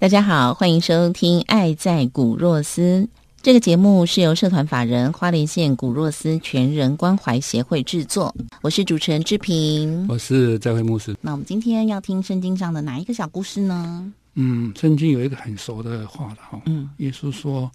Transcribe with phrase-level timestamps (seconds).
[0.00, 3.02] 大家好，欢迎收听《爱在古若斯》
[3.42, 8.34] 这个节目，是由社团法人花莲县古若斯全人关怀协会制作。
[8.62, 11.14] 我是主持人志平，我是在会牧师。
[11.20, 14.10] 那我们今天要听圣经上的哪一个小故事呢？
[14.36, 16.62] 嗯，圣经有一个很熟的话了哈。
[16.64, 17.70] 嗯，耶稣说：“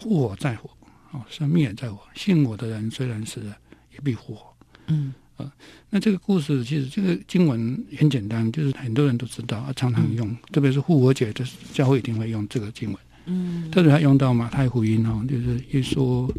[0.00, 0.70] 护我在我，
[1.10, 1.98] 哦，生命也在我。
[2.14, 3.52] 信我的人虽然死了，
[3.92, 4.36] 也必活。”
[4.86, 5.12] 嗯。
[5.36, 5.52] 啊，
[5.90, 12.98] 那这个故事其实这个经文很简单，就是很多人都知道啊，常常用，特别是复活节，就是教会一定会用这个经文。
[13.26, 16.30] 嗯，特别还用到马太福音哦，就是耶稣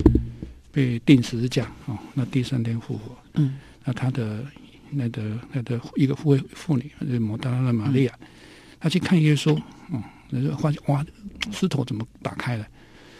[0.71, 3.17] 被定时字架哦，那第三天复活。
[3.33, 4.45] 嗯，那他的
[4.91, 8.13] 那个那个一个妇妇女，就是摩达拉的玛利亚，
[8.79, 9.53] 她去看耶稣，
[9.91, 11.05] 哦，那就发现哇，
[11.51, 12.67] 石头怎么打开了？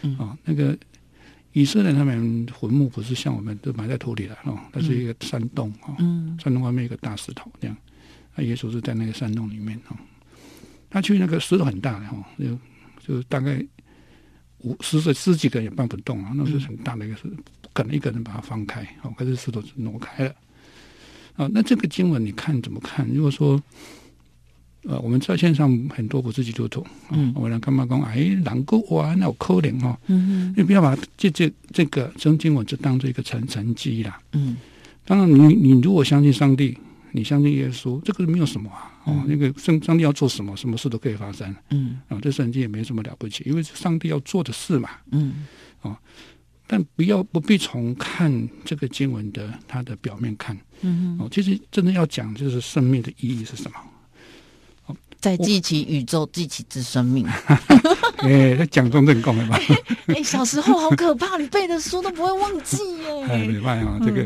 [0.02, 0.76] 嗯，啊，那个。
[1.56, 5.96] 以色列他们坟墓不是像我们都埋在土里了哦，它是一个山洞哦，
[6.38, 7.74] 山洞外面一个大石头这样，
[8.34, 9.96] 那耶稣是在那个山洞里面哦，
[10.90, 12.58] 他去那个石头很大的哈，就
[13.06, 13.64] 就大概
[14.58, 17.22] 五十十十几个人也搬不动啊，那是很大的一个石，
[17.62, 20.34] 不可能一个人把它放开哦，可是石头挪开了
[21.36, 21.48] 啊。
[21.54, 23.08] 那这个经文你看怎么看？
[23.08, 23.62] 如果说。
[24.88, 28.00] 呃，我们在线上很多不是基督徒，嗯，我来干嘛讲？
[28.02, 34.56] 哎，难过哇，那可怜哦，嗯嗯，你不要把这这这个圣经文就当做一个成成绩啦，嗯，
[35.04, 36.78] 当然，你你如果相信上帝，
[37.10, 45.46] 你相信耶稣，这个没有什么啊，哦，那个圣上帝要做什么，什么事都可以发生，嗯，啊，这圣经也没什么了不起，因为是上帝要做的事嘛，嗯，
[45.82, 45.96] 哦，
[46.68, 53.76] 但不要不必从看这个经文的它的表面看，嗯哦，其实真的要讲就是生命的意义是什么。
[55.26, 57.26] 在记起宇宙，记起之生命。
[58.22, 59.58] 哎，在讲中正讲了吧。
[60.06, 63.22] 哎，小时候好可怕，你背的书都不会忘记耶。
[63.26, 64.24] 哎，明白啊，这个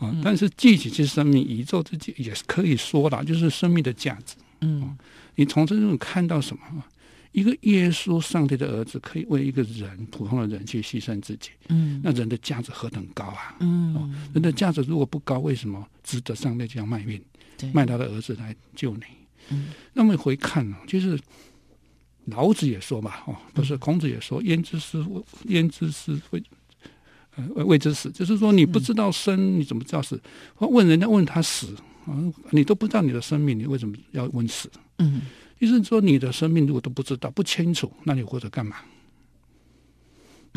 [0.00, 4.34] 啊，但是记起之生命，宇宙之己也是可以说的，就是生命的价值。
[4.62, 4.96] 嗯，
[5.36, 6.62] 你从这种看到什么？
[7.30, 11.50] 一个耶稣，上帝的儿子，可以为一个人，普通的人去牺牲自己。
[11.68, 13.54] 嗯，那人的价值何等高啊！
[13.60, 17.22] 嗯，人的价值如果不高，为什么值得上帝这样卖命，
[17.72, 19.02] 卖他的儿子来救你？
[19.50, 21.18] 嗯，那么回看呢，就是
[22.26, 25.04] 老子也说嘛，哦，不是孔子也说，焉知是
[25.46, 26.42] 焉知是未
[27.34, 30.20] 呃未知死，就是说你不知道生，你怎么知道死？
[30.58, 31.74] 问人家问他死
[32.06, 32.14] 啊，
[32.50, 34.70] 你都不知道你的生命，你为什么要问死？
[34.98, 35.22] 嗯，
[35.58, 38.76] 意思说你的生命如果都不知道不清楚，那你活着干嘛？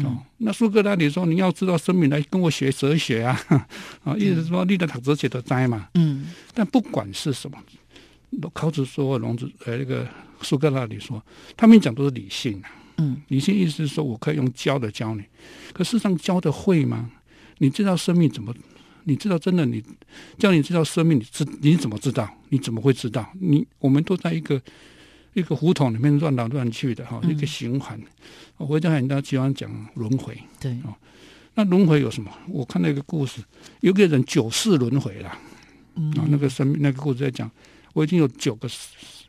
[0.04, 3.68] 哦，那苏格拉底说你要知道生命来跟我学哲学啊，
[4.04, 5.88] 啊， 意思是说你的读哲学的灾嘛。
[5.94, 7.58] 嗯，但不管是什么。
[8.54, 10.08] 孔子说，龙子呃，那个
[10.42, 11.24] 苏格拉底说，
[11.56, 12.72] 他们讲都是理性啊。
[12.98, 15.24] 嗯，理性意思是说我可以用教的教你，
[15.74, 17.12] 可事实上教的会吗？
[17.58, 18.54] 你知道生命怎么？
[19.04, 19.84] 你知道真的你
[20.38, 22.28] 叫你知道生命，你知你怎么知道？
[22.50, 23.30] 你怎么会知道？
[23.40, 24.62] 你我们都在一个
[25.34, 28.00] 一个胡同里面乱来乱去的哈，一个循环。
[28.58, 30.96] 我讲很多喜欢讲轮回，对哦。
[31.54, 32.32] 那轮回有什么？
[32.48, 33.42] 我看那个故事，
[33.82, 37.52] 有个人九世轮回了，啊，那个生命那个故事在讲。
[37.96, 38.68] 我已经有九个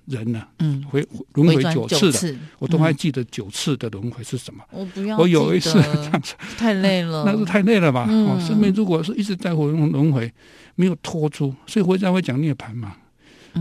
[0.06, 4.64] 人了，嗯，回轮回九次了，我都还记得九次的轮回是什么。
[4.72, 8.08] 我不要，我有一次 这样子，太累了，那是太累了吧？
[8.10, 10.32] 哦，生命如果是一直在回轮回，
[10.74, 12.96] 没有脱出，所以回家会讲涅槃嘛。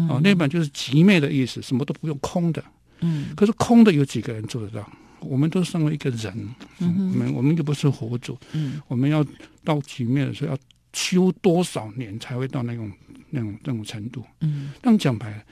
[0.10, 2.64] 哦，涅槃就是极灭的意思，什么都不用空的。
[3.02, 4.92] 嗯，可是空的有几个人做得到？
[5.20, 9.24] 我们都身为一个人，我们我们又不是佛祖，嗯，我们要
[9.64, 10.58] 到极灭的时候要
[10.94, 12.92] 修多少年才会到那种？
[13.36, 15.44] 那种那种程度，嗯，当讲白了，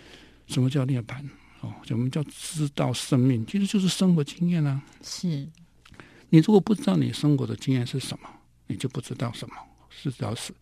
[0.47, 1.21] 什么叫涅槃？
[1.59, 3.45] 哦，我们叫知道生命？
[3.45, 4.81] 其实就是生活经验啊。
[5.01, 5.27] 是，
[6.29, 8.29] 你如果不知道你生活的经验是什么，
[8.67, 9.55] 你就不知道什么
[9.89, 10.53] 是要死。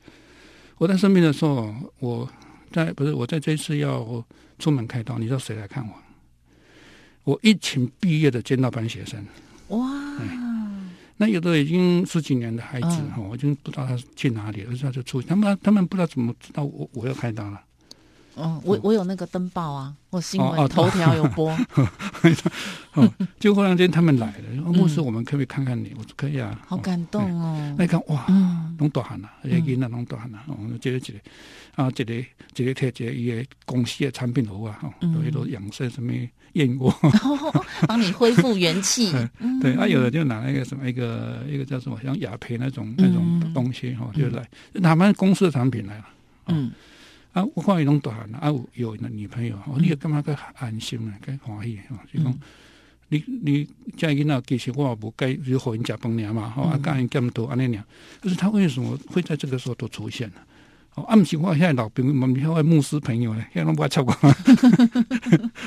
[0.78, 2.28] 我在生病的时候，我
[2.72, 4.26] 在不是我在这次要
[4.58, 5.94] 出门开刀，你知道谁来看我？
[7.24, 9.24] 我一群毕业的尖刀班学生。
[9.70, 9.88] 哇！
[11.22, 17.62] 那有的已经十几年的孩子哈，我已经不知道他去哪里了，他就出，他们他们不知道怎么知道我我要开刀了。
[18.38, 21.56] 嗯，我我有那个登报啊，我新闻头条有播。
[22.94, 23.08] 哦，
[23.40, 25.94] 就忽然间他们来了，牧师，我们可不可以看看你？
[25.96, 26.60] 我说可以啊。
[26.66, 27.76] 好感动哦！
[27.78, 28.26] 那看哇，
[28.80, 31.20] 弄大汉啊，也给那弄大汉啦，我们接着接着
[31.76, 36.12] 啊，这个这个贴这伊个公司的产品好啊，哈，都都养生什么
[36.54, 36.94] 燕窝，
[37.88, 39.12] 帮你恢复元气。
[39.62, 44.48] 对，啊，有的就拿那个什么一个一个叫什么像雅培那种那种东西哈，就来
[44.82, 46.06] 他们公司的产品来了。
[46.48, 46.72] 嗯。
[47.34, 51.14] 啊，我看伊拢大汉啊，有有女朋友，我你干嘛个安心呢？
[51.26, 52.38] 该欢喜哦，就讲
[53.08, 53.66] 你你
[53.96, 57.84] 这囡仔其实我也无该就互因食饭尔嘛，吼啊，教因减多安尼尔。
[58.22, 60.36] 可是他为什么会在这个时候都出现呢？
[60.96, 64.12] 哦，啊，毋是我现在老朋友，们遐位牧师朋友咧， 遐拢无爱插我，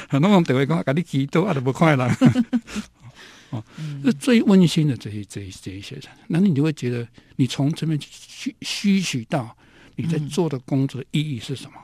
[0.09, 2.07] 很多人电话讲，甲你祈祷啊，都无快乐。
[3.51, 3.63] 哦，
[4.05, 7.07] 是最温馨的这些这这一些人，那你就会觉得，
[7.37, 9.57] 你从这边吸吸取到。
[9.97, 11.79] 你在做的工作的意义是什么？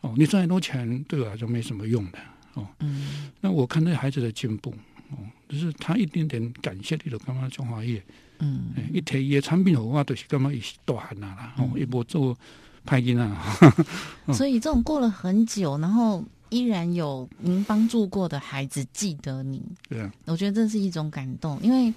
[0.00, 2.18] 哦，你赚很多钱对我来说没什么用的
[2.54, 2.66] 哦。
[2.80, 4.74] 嗯，那我看那孩子的进步
[5.10, 5.18] 哦，
[5.48, 8.02] 就是他一点点感谢你的刚刚中华业，
[8.40, 12.36] 嗯，一提伊的产品好话，都是干嘛一大汉啦，哦，一波做
[12.84, 13.56] 派金啊。
[14.34, 21.94] 所以这种过了很久，然后依然有您帮助过的孩子记得你，对啊，我觉得这是一种感动，因为。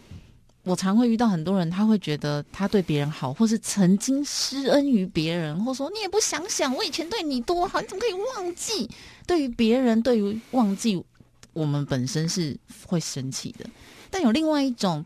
[0.66, 8.90] 我常会遇到很多人，他会觉得他对别人好，或是曾经施恩于别人，或说你也不想想，我以前对你多好，你怎么可以忘记？
[9.28, 11.04] 对于别人，对于忘记，
[11.52, 13.70] 我们本身是会生气的。
[14.10, 15.04] 但有另外一种，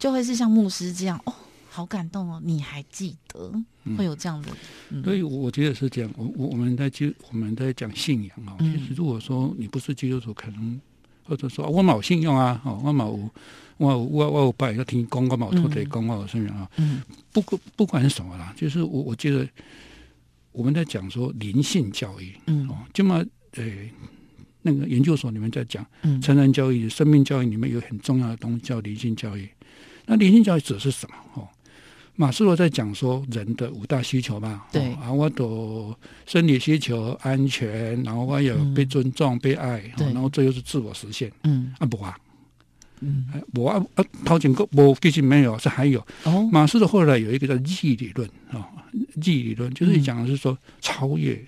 [0.00, 1.32] 就会是像牧师这样，哦，
[1.68, 3.52] 好感动哦，你还记得，
[3.96, 4.48] 会有这样的。
[5.04, 6.10] 所以我觉得是这样。
[6.16, 10.80] 我我我们在就我们在讲信仰啊，其实如果说你不是基督徒，可能
[11.22, 13.30] 或者说我冇信用啊，哦，我冇。
[13.76, 16.70] 我我我我拜要听公我冇托地公我有信仰啊？
[16.76, 17.00] 嗯，
[17.32, 19.48] 不过不管什么啦，就是我我觉得
[20.52, 23.90] 我们在讲说灵性教育，嗯哦，就嘛诶，
[24.60, 29.48] 那个研究所里面在讲，嗯，成人教育、生命教育里面有很重要的东西叫灵性教育。
[30.10, 31.14] 那灵性教育指的是什么？
[31.34, 31.48] 哦，
[32.16, 34.82] 马斯洛在讲说人的五大需求嘛，对。
[34.94, 35.96] 啊，我都
[36.26, 41.72] 生理需求、安全，然后我有被尊重、被爱，然后这又是自我实现，嗯。
[41.78, 42.18] 啊不啊。
[43.02, 46.04] 嗯，我啊啊，陶景哥，我其实没有，是还有。
[46.24, 48.68] 哦，马斯洛后来有一个叫意理论啊，
[49.14, 51.40] 意理论就是讲的是说超越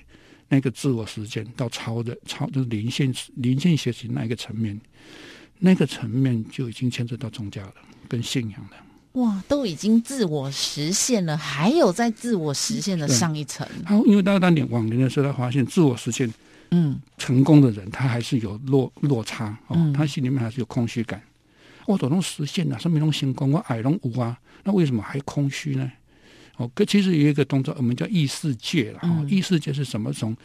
[0.49, 4.81] 那个自我时间到超的超就是灵性灵性学习那一个层面，
[5.64, 7.75] 那个层面就已经牵涉到宗教了，
[8.09, 8.70] 跟信仰了。
[9.12, 13.64] 哇，都已经自我实现了，还有在自我实现的上一层。
[13.85, 16.32] 好，因为大家当年往年的时候，他发现自我实现，
[16.73, 21.23] 嗯，成功的人他还是有落落差哦，他心里面还是有空虚感。
[21.87, 25.93] 我都能实现了，什么拢成功，我爱拢无啊，那为什么还空虚呢？
[26.56, 29.00] 哦，可其实有一个动作，我们叫异世界了。
[29.03, 30.12] 哦，异世界是什么？
[30.12, 30.37] 从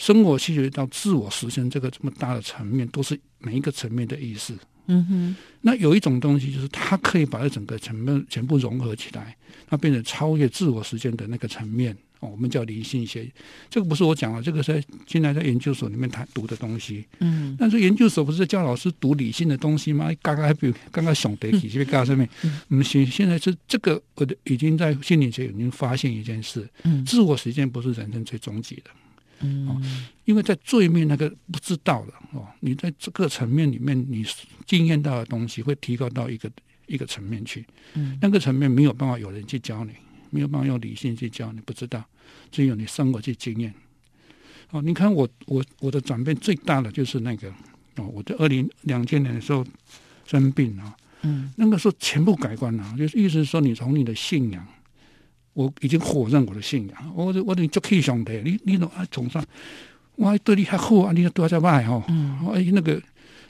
[0.00, 4.56] 生活细节到自我实现这个这么大的层面，都是每一个层面的意思。
[4.86, 5.36] 嗯哼。
[5.60, 9.36] 那有一种东西，就是它可以把这整个层面全部融合起来，
[9.68, 11.94] 它变成超越自我实现的那个层面。
[12.20, 13.30] 哦，我们叫理性学，
[13.68, 17.04] 这个不是我讲的，这个是现在在研究所里面谈读的东西。
[17.18, 20.10] 嗯，但是研究所不是教老师读理性的东西吗？
[20.22, 22.26] 刚刚还比刚刚想得体，这边刚上面，
[22.68, 28.90] 嗯，现现在是这个，我的已经在心理学已经发现一件事，嗯，自我实现不是人生最终极的，
[29.40, 29.82] 嗯，
[30.24, 34.24] 因为在最面那个不知道的哦，你在这个层面里面，你
[34.66, 36.50] 经验到的东西会提高到一个
[36.86, 39.92] 一个层面去，嗯，那个层面没有办法有人去教你。
[40.32, 42.04] 没有办法用理性去教你，不知道，
[42.52, 43.74] 只有你生活去经验。
[44.70, 47.52] 哦，你看我我我的转变最大的就是那个
[47.96, 49.66] 哦，我在二零两千年的时候
[50.24, 54.64] 生病啊，嗯，那个时候全部改观了，就是意思是说，你从你的信仰，
[55.52, 59.44] 我已经否认我的信仰，我我你就可以上帝，你你都啊崇尚，
[60.16, 63.00] 我还对你还好啊，你都在外哈，嗯，哎那个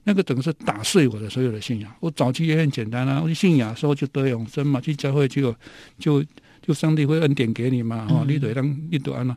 [0.04, 1.92] 那个等于是打碎我的所有的信仰。
[2.00, 5.54] 我早期也很简单啊，我信仰说就得永生嘛，去教会就
[5.98, 6.24] 就。
[6.62, 8.06] 就上帝会恩典给你嘛？
[8.10, 9.34] 哦，你得让你得安了。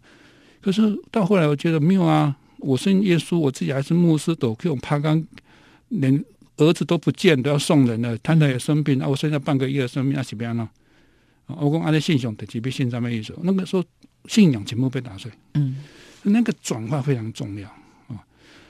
[0.62, 2.36] 可是到后来，我觉得没有啊。
[2.58, 5.26] 我信耶稣，我自己还是牧师，都给我爬刚
[5.88, 6.22] 连
[6.58, 8.16] 儿子都不见，都要送人了。
[8.18, 10.70] 太太也生病，啊，我剩下半个月的生命，那怎么样呢？
[11.48, 13.84] 我讲阿的信仰的级别信上面意思，那个时候
[14.26, 15.32] 信仰全部被打碎。
[15.56, 15.84] 嗯，
[16.24, 17.70] 那个转化非常重要
[18.08, 18.26] 啊，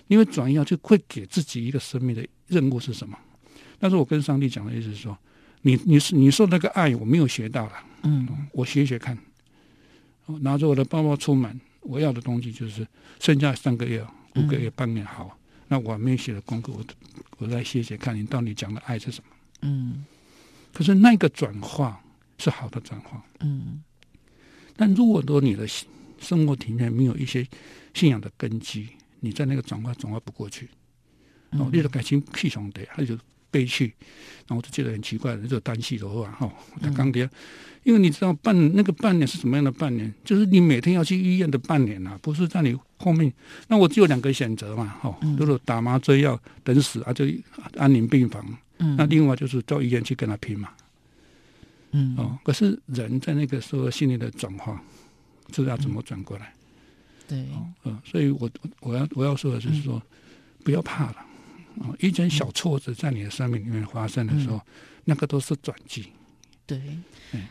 [0.07, 3.17] 因为转移就会给自己一个生命的任务是什么？
[3.79, 5.17] 但是我跟上帝讲的意思是说，
[5.61, 7.73] 你你是你说那个爱，我没有学到了。
[8.03, 9.17] 嗯，我学学看，
[10.41, 12.85] 拿着我的包包出门，我要的东西就是
[13.19, 15.37] 剩下三个月、五个月、半年好。
[15.67, 16.83] 那我没写的功课，我
[17.37, 19.35] 我再写写看，你到底讲的爱是什么？
[19.61, 20.05] 嗯，
[20.73, 22.01] 可是那个转化
[22.37, 23.81] 是好的转化，嗯。
[24.75, 25.67] 但如果说你的
[26.19, 27.47] 生活体面没有一些
[27.93, 30.67] 信仰的根基，你在那个转化转化不过去，
[31.51, 33.15] 哦，你的感情气场的，他就
[33.51, 33.93] 悲剧，
[34.47, 37.29] 然后我就觉得很奇怪的，就单细的话，哈，他刚跌，
[37.83, 43.31] 因为你知道半那个半年是什么样的半年，就是你每天要去医院的半年呐，不是在你后面，
[43.67, 47.25] 那我只有两个选择嘛，哈，就是打麻醉药等死啊，就
[47.77, 48.43] 安宁病房，
[48.79, 50.69] 嗯，那另外就是到医院去跟他拼嘛。
[51.93, 54.83] 嗯哦，可是人在那个时候心理的转化，
[55.51, 56.53] 知道怎么转过来？
[57.27, 57.47] 对，
[57.85, 58.49] 嗯，所以我
[58.81, 60.01] 我要我要说的就是说，
[60.63, 61.17] 不要怕了
[61.79, 61.95] 啊！
[61.99, 64.59] 一点小挫折在你的生命里面发生的时候，
[65.05, 66.05] 那个都是转机。
[66.65, 66.81] 对，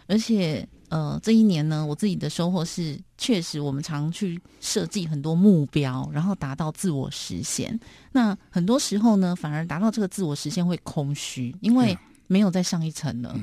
[0.07, 7.79] 而且呃，这一年呢，我自己的收获是，确实我们常去设计很多目标，然后达到自我实现。
[8.13, 11.97] 那很多时候呢，反而达到这个自我实现会空虚，因为
[12.27, 13.39] 没有再上一层了。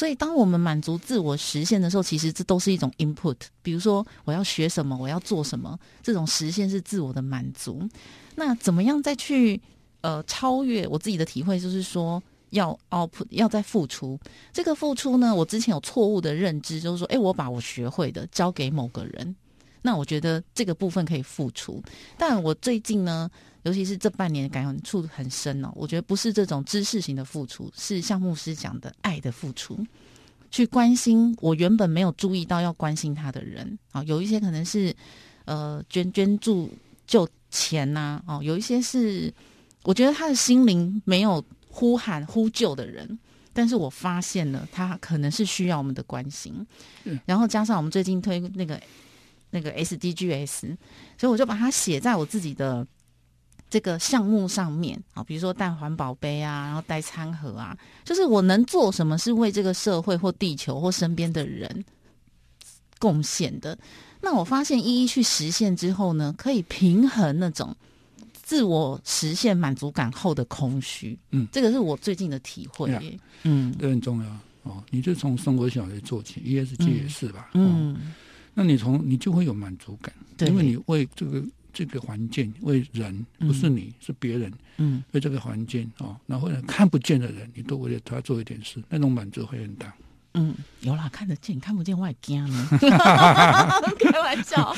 [0.00, 3.36] 所以，当我们满足自我实现的时候，其实这都是一种 input。
[3.60, 7.86] 比如说，我要学什么，我要做什么，这种实现是自我的满足。
[8.34, 9.60] 那怎么样再去
[10.00, 10.88] 呃超越？
[10.88, 14.18] 我自己的体会就是说，要 output，要再付出。
[14.54, 19.36] 这个付出呢，我之前有错误的认知，就是说，哎，我把我学会的交给某个人，
[19.82, 21.82] 那我觉得这个部分可以付出。
[22.16, 23.30] 但我最近呢？
[23.62, 29.78] 尤其是这半年感触很深哦，我觉得不是这种知识型的付出，是像牧师讲的爱的付出，
[30.50, 34.94] 去关心我原本没有注意到要关心他的人啊，有一些可能是
[35.44, 36.72] 呃捐捐助
[37.06, 39.30] 就钱呐，哦，有一些是
[39.82, 43.18] 我觉得他的心灵没有呼喊呼救的人，
[43.52, 46.66] 但是我发现了他可能是需要我们的关心，
[47.26, 48.80] 然后加上我们最近推那个
[49.50, 50.76] 那个 SDGs，
[51.18, 52.86] 所以我就把它写在我自己的。
[53.70, 61.84] 这个项目上面啊，比如说带环保杯啊，然后带餐盒啊，就是我能做什么是为这个社会或地球或身边的人
[62.98, 63.78] 贡献的。
[64.20, 67.74] 那我发现一一去实现之后呢，可以平衡那种
[68.42, 71.16] 自我实现满足感后的空虚。
[71.30, 73.18] 嗯，这个是我最近的体会。
[73.44, 74.28] 嗯，这很重要
[74.64, 74.82] 哦。
[74.90, 77.50] 你就从生活小学做起，ESG 也是吧？
[77.54, 77.96] 嗯，
[78.52, 81.40] 那你从你就会有满足感，因为你为这个。
[81.80, 89.90] 这个环境为人，不是你是别人，嗯，为这个环境哦，然后呢看不见的人，你都为了他做一点事，那种满足会很大。
[90.34, 92.68] 嗯，有啦，看得见，看不见我也惊呢。
[93.98, 94.76] 开玩笑。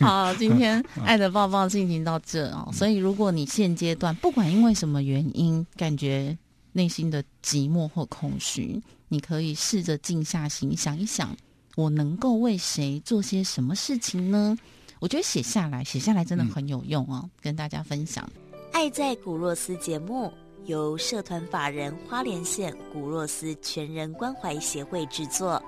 [0.00, 2.68] 好，今天 爱的抱抱进行到这哦。
[2.74, 6.36] 所以，如果你现阶段不管因为什么原因，感觉
[6.72, 11.34] 内心的寂寞或空虚，你可以试着静下心想一想，
[11.74, 14.56] 我能够为谁做些什么事情呢？
[15.04, 18.26] 我觉得写下来，写下来真的很有用哦，跟大家分享。
[18.72, 20.32] 爱在古若斯节目
[20.64, 25.62] 由社团法人花莲县古若斯全人关怀协会制作，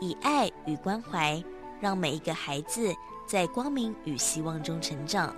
[0.00, 1.44] 以爱与关怀，
[1.82, 2.90] 让每一个孩子
[3.26, 5.36] 在光明与希望中成长。